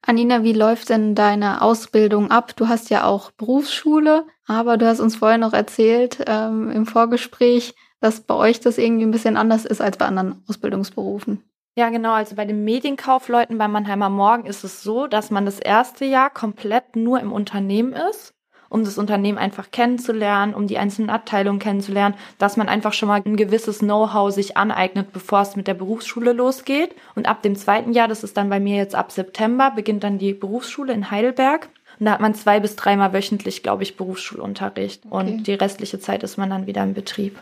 [0.02, 2.56] Anina, wie läuft denn deine Ausbildung ab?
[2.56, 7.74] Du hast ja auch Berufsschule, aber du hast uns vorher noch erzählt ähm, im Vorgespräch,
[8.04, 11.42] dass bei euch das irgendwie ein bisschen anders ist als bei anderen Ausbildungsberufen.
[11.76, 12.12] Ja, genau.
[12.12, 16.30] Also bei den Medienkaufleuten bei Mannheimer Morgen ist es so, dass man das erste Jahr
[16.30, 18.34] komplett nur im Unternehmen ist
[18.74, 23.22] um das Unternehmen einfach kennenzulernen, um die einzelnen Abteilungen kennenzulernen, dass man einfach schon mal
[23.24, 26.92] ein gewisses Know-how sich aneignet, bevor es mit der Berufsschule losgeht.
[27.14, 30.18] Und ab dem zweiten Jahr, das ist dann bei mir jetzt ab September, beginnt dann
[30.18, 31.68] die Berufsschule in Heidelberg.
[32.00, 35.06] Und da hat man zwei bis dreimal wöchentlich, glaube ich, Berufsschulunterricht.
[35.06, 35.14] Okay.
[35.14, 37.38] Und die restliche Zeit ist man dann wieder im Betrieb.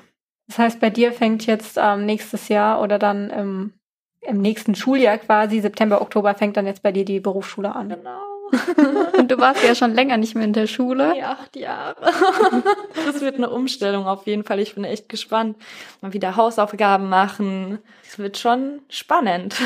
[0.53, 3.73] Das heißt, bei dir fängt jetzt ähm, nächstes Jahr oder dann im,
[4.21, 7.89] im nächsten Schuljahr quasi, September, Oktober, fängt dann jetzt bei dir die Berufsschule an.
[7.89, 8.21] Genau.
[9.19, 11.17] Und du warst ja schon länger nicht mehr in der Schule.
[11.17, 11.97] Ja, acht Jahre.
[13.07, 14.61] Das wird eine Umstellung auf jeden Fall.
[14.61, 15.57] Ich bin echt gespannt.
[16.03, 17.79] Mal wieder Hausaufgaben machen.
[18.07, 19.57] Es wird schon spannend.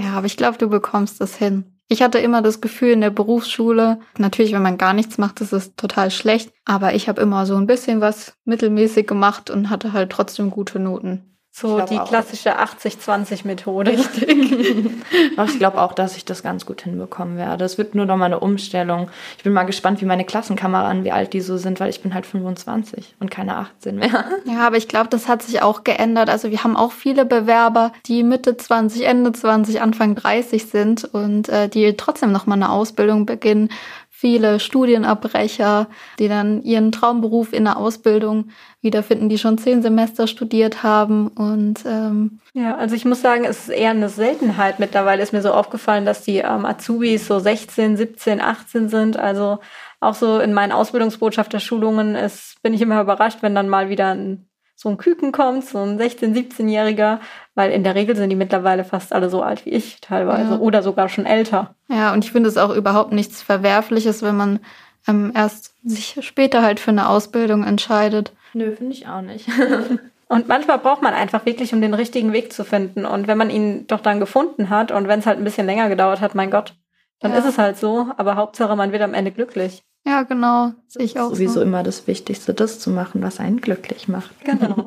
[0.00, 1.75] Ja, aber ich glaube, du bekommst das hin.
[1.88, 5.52] Ich hatte immer das Gefühl in der Berufsschule, natürlich, wenn man gar nichts macht, ist
[5.52, 6.52] es total schlecht.
[6.64, 10.80] Aber ich habe immer so ein bisschen was mittelmäßig gemacht und hatte halt trotzdem gute
[10.80, 11.35] Noten.
[11.58, 13.92] So die klassische 80-20-Methode.
[13.96, 14.28] Richtig.
[14.28, 17.64] ich glaube auch, dass ich das ganz gut hinbekommen werde.
[17.64, 19.08] Es wird nur noch mal eine Umstellung.
[19.38, 22.12] Ich bin mal gespannt, wie meine Klassenkameraden, wie alt die so sind, weil ich bin
[22.12, 24.26] halt 25 und keine 18 mehr.
[24.44, 26.28] Ja, aber ich glaube, das hat sich auch geändert.
[26.28, 31.48] Also wir haben auch viele Bewerber, die Mitte 20, Ende 20, Anfang 30 sind und
[31.48, 33.70] äh, die trotzdem noch mal eine Ausbildung beginnen
[34.18, 38.48] viele Studienabbrecher, die dann ihren Traumberuf in der Ausbildung
[38.80, 41.28] wiederfinden, die schon zehn Semester studiert haben.
[41.28, 44.78] Und ähm, ja, also ich muss sagen, es ist eher eine Seltenheit.
[44.78, 49.18] Mittlerweile ist mir so aufgefallen, dass die ähm, Azubis so 16, 17, 18 sind.
[49.18, 49.58] Also
[50.00, 54.48] auch so in meinen Ausbildungsbotschafterschulungen ist, bin ich immer überrascht, wenn dann mal wieder ein
[54.78, 57.18] so ein Küken kommt, so ein 16-, 17-Jähriger,
[57.54, 60.58] weil in der Regel sind die mittlerweile fast alle so alt wie ich teilweise ja.
[60.58, 61.74] oder sogar schon älter.
[61.88, 64.60] Ja, und ich finde es auch überhaupt nichts Verwerfliches, wenn man
[65.08, 68.32] ähm, erst sich später halt für eine Ausbildung entscheidet.
[68.52, 69.48] Nö, finde ich auch nicht.
[70.28, 73.06] und manchmal braucht man einfach wirklich, um den richtigen Weg zu finden.
[73.06, 75.88] Und wenn man ihn doch dann gefunden hat und wenn es halt ein bisschen länger
[75.88, 76.74] gedauert hat, mein Gott,
[77.20, 77.38] dann ja.
[77.38, 78.08] ist es halt so.
[78.18, 79.82] Aber Hauptsache, man wird am Ende glücklich.
[80.06, 80.72] Ja, genau.
[80.86, 81.30] Sehe ich auch.
[81.30, 81.62] Sowieso so.
[81.62, 84.30] immer das Wichtigste, das zu machen, was einen glücklich macht.
[84.44, 84.86] Genau.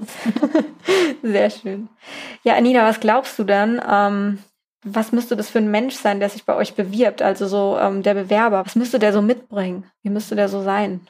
[1.22, 1.90] Sehr schön.
[2.44, 3.82] Ja, Anina, was glaubst du dann?
[3.86, 4.40] Ähm,
[4.84, 7.22] was müsste das für ein Mensch sein, der sich bei euch bewirbt?
[7.22, 8.66] Also so ähm, der Bewerber.
[8.66, 9.84] Was müsste der so mitbringen?
[10.04, 11.02] Wie müsste der so sein?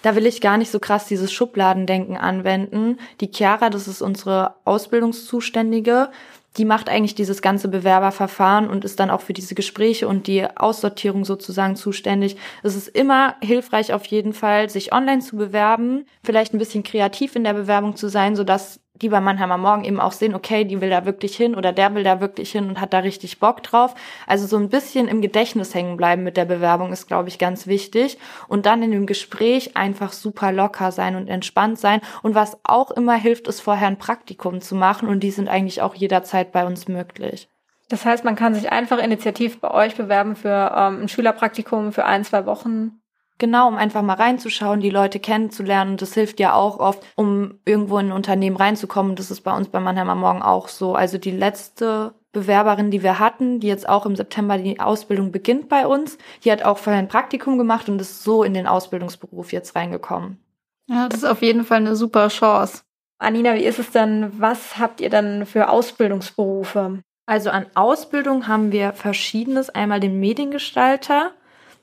[0.00, 2.98] Da will ich gar nicht so krass dieses Schubladendenken anwenden.
[3.20, 6.08] Die Chiara, das ist unsere Ausbildungszuständige,
[6.56, 10.44] die macht eigentlich dieses ganze Bewerberverfahren und ist dann auch für diese Gespräche und die
[10.56, 12.36] Aussortierung sozusagen zuständig.
[12.62, 17.36] Es ist immer hilfreich auf jeden Fall, sich online zu bewerben, vielleicht ein bisschen kreativ
[17.36, 20.80] in der Bewerbung zu sein, sodass die bei Mannheimer Morgen eben auch sehen, okay, die
[20.80, 23.62] will da wirklich hin oder der will da wirklich hin und hat da richtig Bock
[23.62, 23.94] drauf.
[24.26, 27.66] Also so ein bisschen im Gedächtnis hängen bleiben mit der Bewerbung ist, glaube ich, ganz
[27.66, 28.18] wichtig.
[28.48, 32.00] Und dann in dem Gespräch einfach super locker sein und entspannt sein.
[32.22, 35.82] Und was auch immer hilft, ist vorher ein Praktikum zu machen und die sind eigentlich
[35.82, 37.48] auch jederzeit bei uns möglich.
[37.88, 42.04] Das heißt, man kann sich einfach initiativ bei euch bewerben für ähm, ein Schülerpraktikum für
[42.04, 42.99] ein, zwei Wochen
[43.40, 45.92] Genau, um einfach mal reinzuschauen, die Leute kennenzulernen.
[45.92, 49.16] Und das hilft ja auch oft, um irgendwo in ein Unternehmen reinzukommen.
[49.16, 50.94] Das ist bei uns bei Mannheimer Morgen auch so.
[50.94, 55.70] Also die letzte Bewerberin, die wir hatten, die jetzt auch im September die Ausbildung beginnt
[55.70, 59.52] bei uns, die hat auch vorher ein Praktikum gemacht und ist so in den Ausbildungsberuf
[59.52, 60.38] jetzt reingekommen.
[60.86, 62.82] Ja, das ist auf jeden Fall eine super Chance.
[63.18, 64.32] Anina, wie ist es denn?
[64.38, 67.02] Was habt ihr dann für Ausbildungsberufe?
[67.24, 69.70] Also an Ausbildung haben wir verschiedenes.
[69.70, 71.32] Einmal den Mediengestalter,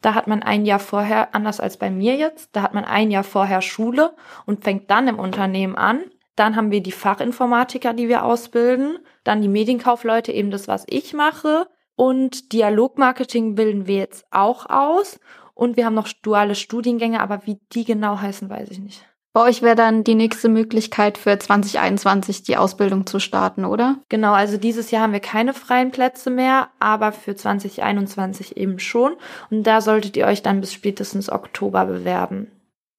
[0.01, 3.11] da hat man ein Jahr vorher, anders als bei mir jetzt, da hat man ein
[3.11, 6.01] Jahr vorher Schule und fängt dann im Unternehmen an.
[6.35, 8.99] Dann haben wir die Fachinformatiker, die wir ausbilden.
[9.23, 11.67] Dann die Medienkaufleute, eben das, was ich mache.
[11.95, 15.19] Und Dialogmarketing bilden wir jetzt auch aus.
[15.55, 19.03] Und wir haben noch duale Studiengänge, aber wie die genau heißen, weiß ich nicht.
[19.37, 23.97] Bei euch wäre dann die nächste Möglichkeit für 2021 die Ausbildung zu starten, oder?
[24.09, 29.13] Genau, also dieses Jahr haben wir keine freien Plätze mehr, aber für 2021 eben schon.
[29.51, 32.49] Und da solltet ihr euch dann bis spätestens Oktober bewerben.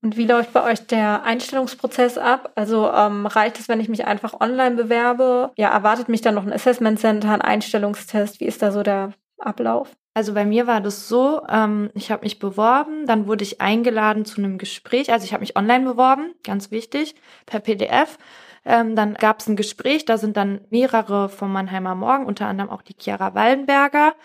[0.00, 2.52] Und wie läuft bei euch der Einstellungsprozess ab?
[2.54, 5.50] Also ähm, reicht es, wenn ich mich einfach online bewerbe?
[5.56, 8.38] Ja, erwartet mich dann noch ein Assessment Center, ein Einstellungstest?
[8.38, 9.88] Wie ist da so der Ablauf?
[10.18, 14.24] Also bei mir war das so, ähm, ich habe mich beworben, dann wurde ich eingeladen
[14.24, 15.12] zu einem Gespräch.
[15.12, 17.14] Also ich habe mich online beworben, ganz wichtig,
[17.46, 18.18] per PDF.
[18.64, 22.68] Ähm, dann gab es ein Gespräch, da sind dann mehrere vom Mannheimer Morgen, unter anderem
[22.68, 24.16] auch die Chiara Wallenberger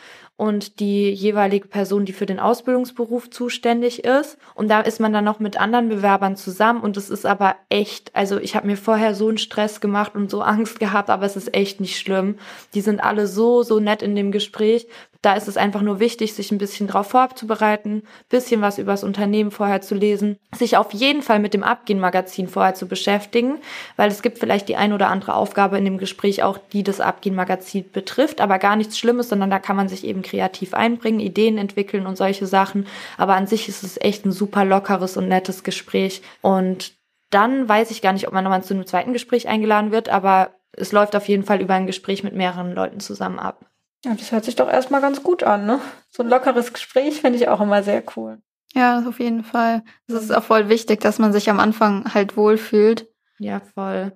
[0.44, 4.38] und die jeweilige Person, die für den Ausbildungsberuf zuständig ist.
[4.56, 8.14] Und da ist man dann noch mit anderen Bewerbern zusammen und es ist aber echt,
[8.14, 11.38] also ich habe mir vorher so einen Stress gemacht und so Angst gehabt, aber es
[11.38, 12.36] ist echt nicht schlimm.
[12.74, 14.86] Die sind alle so, so nett in dem Gespräch.
[15.24, 19.06] Da ist es einfach nur wichtig, sich ein bisschen drauf vorzubereiten, bisschen was über das
[19.06, 23.60] Unternehmen vorher zu lesen, sich auf jeden Fall mit dem Abgehen-Magazin vorher zu beschäftigen,
[23.96, 27.00] weil es gibt vielleicht die ein oder andere Aufgabe in dem Gespräch auch, die das
[27.00, 31.60] Abgehen-Magazin betrifft, aber gar nichts Schlimmes, sondern da kann man sich eben kreativ einbringen, Ideen
[31.60, 32.88] entwickeln und solche Sachen.
[33.18, 36.24] Aber an sich ist es echt ein super lockeres und nettes Gespräch.
[36.42, 36.94] Und
[37.30, 40.56] dann weiß ich gar nicht, ob man nochmal zu einem zweiten Gespräch eingeladen wird, aber
[40.72, 43.66] es läuft auf jeden Fall über ein Gespräch mit mehreren Leuten zusammen ab.
[44.04, 45.80] Ja, das hört sich doch erstmal ganz gut an, ne?
[46.10, 48.42] So ein lockeres Gespräch finde ich auch immer sehr cool.
[48.74, 49.84] Ja, auf jeden Fall.
[50.08, 53.08] Es ist auch voll wichtig, dass man sich am Anfang halt wohlfühlt.
[53.38, 54.14] Ja, voll.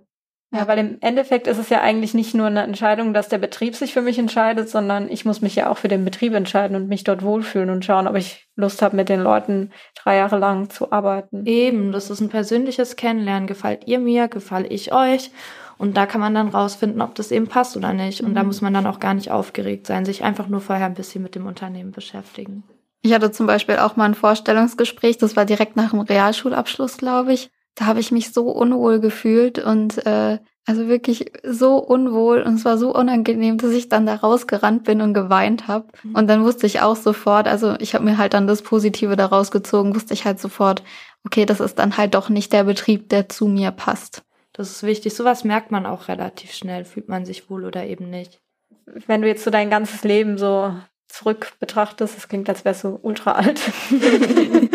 [0.53, 3.75] Ja, weil im Endeffekt ist es ja eigentlich nicht nur eine Entscheidung, dass der Betrieb
[3.75, 6.88] sich für mich entscheidet, sondern ich muss mich ja auch für den Betrieb entscheiden und
[6.88, 10.69] mich dort wohlfühlen und schauen, ob ich Lust habe, mit den Leuten drei Jahre lang
[10.69, 11.45] zu arbeiten.
[11.45, 13.45] Eben, das ist ein persönliches Kennenlernen.
[13.45, 15.31] Gefällt ihr mir, gefalle ich euch?
[15.77, 18.21] Und da kann man dann rausfinden, ob das eben passt oder nicht.
[18.21, 18.36] Und mhm.
[18.36, 21.23] da muss man dann auch gar nicht aufgeregt sein, sich einfach nur vorher ein bisschen
[21.23, 22.63] mit dem Unternehmen beschäftigen.
[23.01, 27.33] Ich hatte zum Beispiel auch mal ein Vorstellungsgespräch, das war direkt nach dem Realschulabschluss, glaube
[27.33, 27.51] ich.
[27.78, 32.66] Da habe ich mich so unwohl gefühlt und äh, also wirklich so unwohl und es
[32.66, 35.88] war so unangenehm, dass ich dann da rausgerannt bin und geweint habe.
[36.04, 36.16] Mhm.
[36.16, 39.52] Und dann wusste ich auch sofort, also ich habe mir halt dann das Positive daraus
[39.52, 40.82] gezogen, wusste ich halt sofort,
[41.24, 44.24] okay, das ist dann halt doch nicht der Betrieb, der zu mir passt.
[44.54, 45.13] Das ist wichtig.
[45.13, 46.84] Sowas merkt man auch relativ schnell.
[46.84, 48.42] Fühlt man sich wohl oder eben nicht.
[49.06, 50.74] Wenn du jetzt so dein ganzes Leben so
[51.08, 53.62] zurück betrachtest, das klingt, als wärst du ultra alt.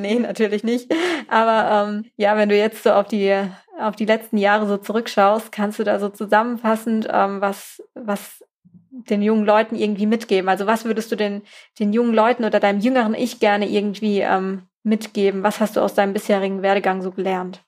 [0.00, 0.92] nee, natürlich nicht.
[1.28, 3.34] Aber ähm, ja, wenn du jetzt so auf die
[3.78, 8.44] auf die letzten Jahre so zurückschaust, kannst du da so zusammenfassend ähm, was was
[8.90, 10.48] den jungen Leuten irgendwie mitgeben?
[10.48, 11.42] Also was würdest du den
[11.78, 15.42] den jungen Leuten oder deinem jüngeren Ich gerne irgendwie ähm, mitgeben?
[15.42, 17.62] Was hast du aus deinem bisherigen Werdegang so gelernt?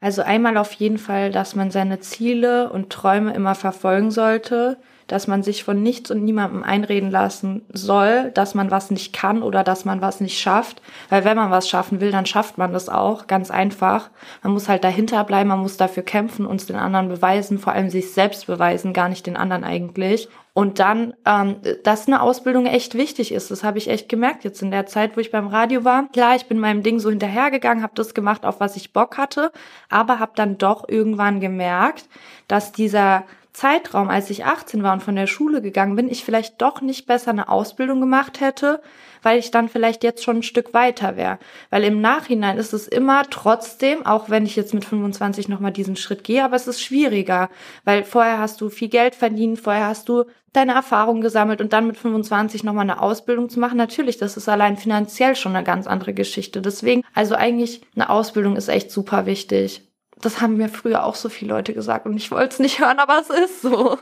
[0.00, 5.26] Also einmal auf jeden Fall, dass man seine Ziele und Träume immer verfolgen sollte, dass
[5.26, 9.64] man sich von nichts und niemandem einreden lassen soll, dass man was nicht kann oder
[9.64, 10.80] dass man was nicht schafft.
[11.08, 14.10] Weil wenn man was schaffen will, dann schafft man das auch, ganz einfach.
[14.42, 17.90] Man muss halt dahinter bleiben, man muss dafür kämpfen, uns den anderen beweisen, vor allem
[17.90, 20.28] sich selbst beweisen, gar nicht den anderen eigentlich.
[20.52, 23.50] Und dann, ähm, dass eine Ausbildung echt wichtig ist.
[23.50, 26.08] Das habe ich echt gemerkt jetzt in der Zeit, wo ich beim Radio war.
[26.08, 29.52] Klar, ich bin meinem Ding so hinterhergegangen, habe das gemacht, auf was ich Bock hatte,
[29.88, 32.08] aber habe dann doch irgendwann gemerkt,
[32.48, 33.24] dass dieser
[33.58, 37.08] Zeitraum, als ich 18 war und von der Schule gegangen bin, ich vielleicht doch nicht
[37.08, 38.80] besser eine Ausbildung gemacht hätte,
[39.20, 41.40] weil ich dann vielleicht jetzt schon ein Stück weiter wäre.
[41.68, 45.96] Weil im Nachhinein ist es immer trotzdem, auch wenn ich jetzt mit 25 nochmal diesen
[45.96, 47.50] Schritt gehe, aber es ist schwieriger,
[47.84, 51.88] weil vorher hast du viel Geld verdient, vorher hast du deine Erfahrungen gesammelt und dann
[51.88, 53.76] mit 25 nochmal eine Ausbildung zu machen.
[53.76, 56.62] Natürlich, das ist allein finanziell schon eine ganz andere Geschichte.
[56.62, 59.87] Deswegen, also eigentlich eine Ausbildung ist echt super wichtig
[60.20, 62.98] das haben mir früher auch so viele Leute gesagt und ich wollte es nicht hören,
[62.98, 63.98] aber es ist so.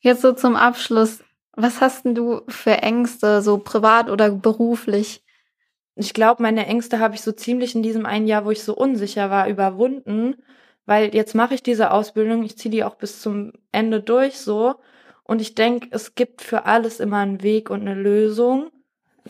[0.00, 1.24] Jetzt so zum Abschluss.
[1.56, 5.24] Was hast denn du für Ängste, so privat oder beruflich?
[5.96, 8.74] Ich glaube, meine Ängste habe ich so ziemlich in diesem einen Jahr, wo ich so
[8.74, 10.36] unsicher war, überwunden,
[10.86, 14.74] weil jetzt mache ich diese Ausbildung, ich ziehe die auch bis zum Ende durch so
[15.22, 18.70] und ich denke, es gibt für alles immer einen Weg und eine Lösung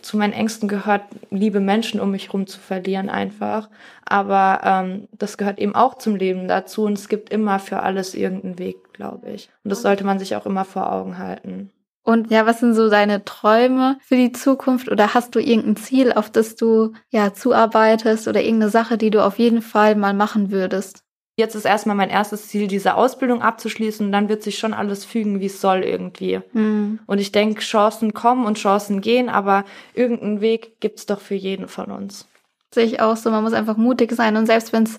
[0.02, 3.68] zu meinen Ängsten gehört, liebe Menschen um mich herum zu verlieren einfach.
[4.04, 8.14] Aber ähm, das gehört eben auch zum Leben dazu und es gibt immer für alles
[8.14, 9.50] irgendeinen Weg, glaube ich.
[9.62, 11.70] Und das sollte man sich auch immer vor Augen halten.
[12.02, 16.12] Und ja, was sind so deine Träume für die Zukunft oder hast du irgendein Ziel,
[16.12, 20.50] auf das du ja zuarbeitest oder irgendeine Sache, die du auf jeden Fall mal machen
[20.50, 21.03] würdest?
[21.36, 25.04] Jetzt ist erstmal mein erstes Ziel, diese Ausbildung abzuschließen und dann wird sich schon alles
[25.04, 26.40] fügen, wie es soll irgendwie.
[26.52, 27.00] Mhm.
[27.06, 31.66] Und ich denke, Chancen kommen und Chancen gehen, aber irgendeinen Weg gibt's doch für jeden
[31.66, 32.28] von uns.
[32.72, 34.96] Sehe ich auch so, man muss einfach mutig sein und selbst wenn es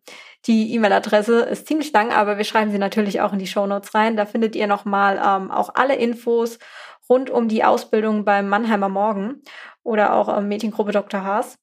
[0.47, 4.17] Die E-Mail-Adresse ist ziemlich lang, aber wir schreiben sie natürlich auch in die Shownotes rein.
[4.17, 6.59] Da findet ihr nochmal ähm, auch alle Infos
[7.09, 9.43] rund um die Ausbildung beim Mannheimer Morgen
[9.85, 11.23] oder auch ähm, Mädchengruppe Dr.
[11.23, 11.57] Haas.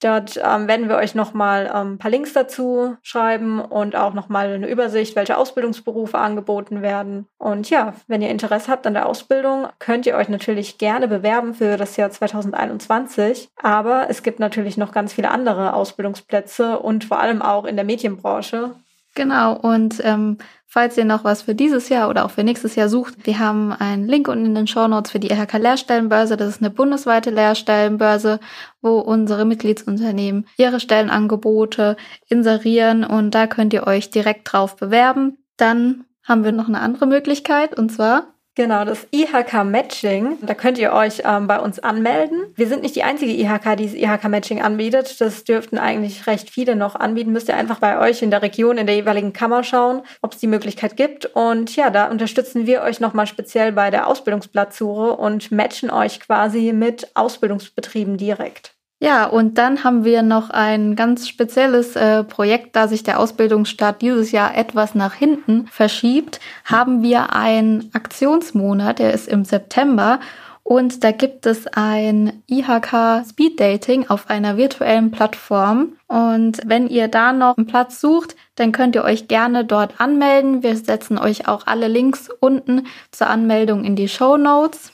[0.00, 4.48] Dort ähm, werden wir euch nochmal ähm, ein paar Links dazu schreiben und auch nochmal
[4.48, 7.26] eine Übersicht, welche Ausbildungsberufe angeboten werden.
[7.38, 11.54] Und ja, wenn ihr Interesse habt an der Ausbildung, könnt ihr euch natürlich gerne bewerben
[11.54, 13.48] für das Jahr 2021.
[13.60, 17.84] Aber es gibt natürlich noch ganz viele andere Ausbildungsplätze und vor allem auch in der
[17.84, 18.74] Medienbranche.
[19.18, 22.88] Genau, und ähm, falls ihr noch was für dieses Jahr oder auch für nächstes Jahr
[22.88, 26.36] sucht, wir haben einen Link unten in den Show Notes für die IHK Lehrstellenbörse.
[26.36, 28.38] Das ist eine bundesweite Lehrstellenbörse,
[28.80, 31.96] wo unsere Mitgliedsunternehmen ihre Stellenangebote
[32.28, 35.38] inserieren und da könnt ihr euch direkt drauf bewerben.
[35.56, 40.38] Dann haben wir noch eine andere Möglichkeit und zwar Genau, das IHK-Matching.
[40.42, 42.46] Da könnt ihr euch ähm, bei uns anmelden.
[42.56, 45.20] Wir sind nicht die einzige IHK, die das IHK-Matching anbietet.
[45.20, 47.30] Das dürften eigentlich recht viele noch anbieten.
[47.30, 50.40] Müsst ihr einfach bei euch in der Region, in der jeweiligen Kammer schauen, ob es
[50.40, 51.24] die Möglichkeit gibt.
[51.24, 56.72] Und ja, da unterstützen wir euch nochmal speziell bei der Ausbildungsplatzsuche und matchen euch quasi
[56.72, 58.74] mit Ausbildungsbetrieben direkt.
[59.00, 64.02] Ja, und dann haben wir noch ein ganz spezielles äh, Projekt, da sich der Ausbildungsstart
[64.02, 70.18] dieses Jahr etwas nach hinten verschiebt, haben wir einen Aktionsmonat, der ist im September.
[70.64, 75.94] Und da gibt es ein IHK Speed Dating auf einer virtuellen Plattform.
[76.08, 80.62] Und wenn ihr da noch einen Platz sucht, dann könnt ihr euch gerne dort anmelden.
[80.62, 84.92] Wir setzen euch auch alle Links unten zur Anmeldung in die Show Notes.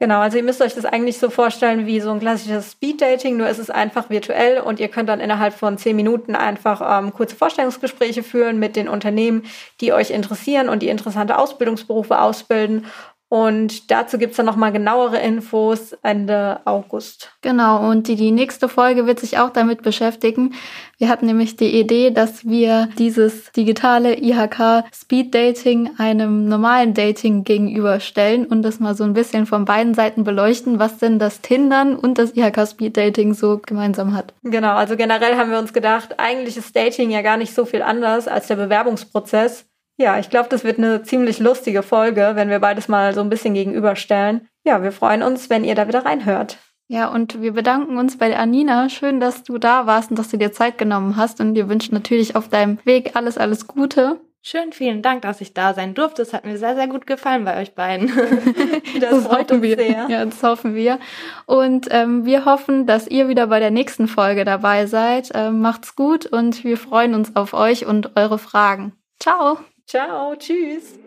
[0.00, 3.48] Genau, also ihr müsst euch das eigentlich so vorstellen wie so ein klassisches Speed-Dating, nur
[3.48, 7.34] ist es einfach virtuell und ihr könnt dann innerhalb von zehn Minuten einfach ähm, kurze
[7.34, 9.42] Vorstellungsgespräche führen mit den Unternehmen,
[9.80, 12.86] die euch interessieren und die interessante Ausbildungsberufe ausbilden.
[13.30, 17.30] Und dazu gibt's dann nochmal genauere Infos Ende August.
[17.42, 20.54] Genau, und die, die nächste Folge wird sich auch damit beschäftigen.
[20.96, 27.44] Wir hatten nämlich die Idee, dass wir dieses digitale IHK Speed Dating einem normalen Dating
[27.44, 31.96] gegenüberstellen und das mal so ein bisschen von beiden Seiten beleuchten, was denn das Tindern
[31.96, 34.32] und das IHK Speed Dating so gemeinsam hat.
[34.42, 37.82] Genau, also generell haben wir uns gedacht, eigentlich ist Dating ja gar nicht so viel
[37.82, 39.66] anders als der Bewerbungsprozess.
[39.98, 43.28] Ja, ich glaube, das wird eine ziemlich lustige Folge, wenn wir beides mal so ein
[43.28, 44.48] bisschen gegenüberstellen.
[44.64, 46.58] Ja, wir freuen uns, wenn ihr da wieder reinhört.
[46.86, 48.88] Ja, und wir bedanken uns bei der Anina.
[48.88, 51.40] Schön, dass du da warst und dass du dir Zeit genommen hast.
[51.40, 54.20] Und wir wünschen natürlich auf deinem Weg alles, alles Gute.
[54.40, 56.22] Schön, vielen Dank, dass ich da sein durfte.
[56.22, 58.06] Es hat mir sehr, sehr gut gefallen bei euch beiden.
[59.00, 59.76] das, das freut uns wir.
[59.76, 60.06] sehr.
[60.08, 60.98] Ja, das hoffen wir.
[61.44, 65.30] Und ähm, wir hoffen, dass ihr wieder bei der nächsten Folge dabei seid.
[65.34, 68.92] Ähm, macht's gut und wir freuen uns auf euch und eure Fragen.
[69.18, 69.58] Ciao.
[69.88, 71.00] Ciao, tschüss.